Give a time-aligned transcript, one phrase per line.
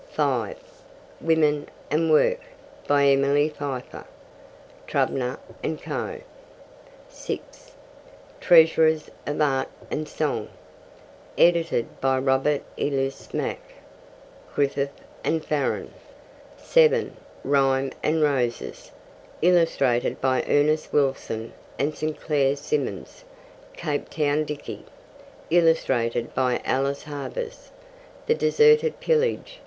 [0.13, 0.57] (5)
[1.21, 2.39] Women and Work.
[2.87, 4.05] By Emily Pfeiffer.
[4.87, 6.21] (Trubner and Co.)
[7.07, 7.73] (6)
[8.39, 10.49] Treasures of Art and Song.
[11.37, 13.59] Edited by Robert Ellice Mack.
[14.55, 14.89] (Griffith
[15.23, 15.93] and Farren.)
[16.57, 18.89] (7) Rhymes and Roses.
[19.43, 22.19] Illustrated by Ernest Wilson and St.
[22.19, 23.23] Clair Simons.
[23.77, 24.83] Cape Town Dicky.
[25.51, 27.69] Illustrated by Alice Havers.
[28.25, 29.59] The Deserted Pillage.